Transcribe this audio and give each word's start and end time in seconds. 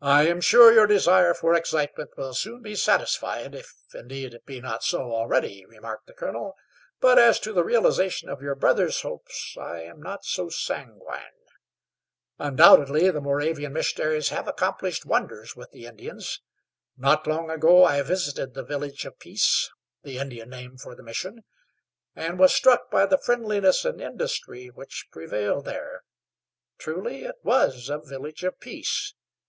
"I 0.00 0.28
am 0.28 0.40
sure 0.40 0.72
your 0.72 0.86
desire 0.86 1.34
for 1.34 1.54
excitement 1.56 2.10
will 2.16 2.32
soon 2.32 2.62
be 2.62 2.76
satisfied, 2.76 3.52
if 3.52 3.74
indeed 3.92 4.32
it 4.32 4.46
be 4.46 4.60
not 4.60 4.84
so 4.84 5.10
already," 5.12 5.66
remarked 5.66 6.06
the 6.06 6.12
colonel. 6.14 6.54
"But 7.00 7.18
as 7.18 7.40
to 7.40 7.52
the 7.52 7.64
realization 7.64 8.28
of 8.28 8.40
your 8.40 8.54
brother's 8.54 9.00
hopes 9.00 9.56
I 9.60 9.80
am 9.80 10.00
not 10.00 10.24
so 10.24 10.50
sanguine. 10.50 11.32
Undoubtedly 12.38 13.10
the 13.10 13.20
Moravian 13.20 13.72
missionaries 13.72 14.28
have 14.28 14.46
accomplished 14.46 15.04
wonders 15.04 15.56
with 15.56 15.72
the 15.72 15.86
Indians. 15.86 16.42
Not 16.96 17.26
long 17.26 17.50
ago 17.50 17.82
I 17.84 18.00
visited 18.02 18.54
the 18.54 18.62
Village 18.62 19.04
of 19.04 19.18
Peace 19.18 19.68
the 20.04 20.20
Indian 20.20 20.48
name 20.48 20.76
for 20.76 20.94
the 20.94 21.02
mission 21.02 21.42
and 22.14 22.38
was 22.38 22.54
struck 22.54 22.88
by 22.88 23.04
the 23.06 23.18
friendliness 23.18 23.84
and 23.84 24.00
industry 24.00 24.68
which 24.68 25.06
prevailed 25.10 25.64
there. 25.64 26.04
Truly 26.78 27.24
it 27.24 27.38
was 27.42 27.88
a 27.88 27.98
village 27.98 28.44
of 28.44 28.60
peace. 28.60 29.14